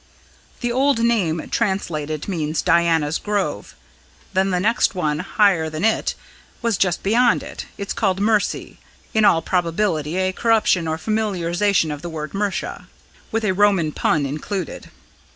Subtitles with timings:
[0.61, 3.75] "The old name translated means 'Diana's Grove.'
[4.33, 6.15] Then the next one higher than it,
[6.59, 8.79] but just beyond it, is called 'Mercy'
[9.13, 12.87] in all probability a corruption or familiarisation of the word Mercia,
[13.31, 14.89] with a Roman pun included.